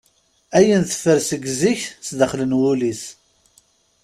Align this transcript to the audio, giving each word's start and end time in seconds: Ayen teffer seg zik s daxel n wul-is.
Ayen 0.57 0.81
teffer 0.85 1.17
seg 1.29 1.43
zik 1.59 1.81
s 2.07 2.09
daxel 2.17 2.41
n 2.45 2.57
wul-is. 2.59 3.03